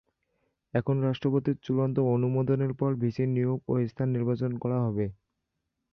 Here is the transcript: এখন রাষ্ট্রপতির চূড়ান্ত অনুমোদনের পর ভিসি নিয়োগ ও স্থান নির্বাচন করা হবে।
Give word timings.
এখন 0.73 0.95
রাষ্ট্রপতির 1.01 1.57
চূড়ান্ত 1.63 1.97
অনুমোদনের 2.15 2.71
পর 2.73 2.91
ভিসি 3.01 3.23
নিয়োগ 3.27 3.59
ও 3.67 3.73
স্থান 3.87 4.07
নির্বাচন 4.15 4.51
করা 4.63 4.77
হবে। 4.85 5.05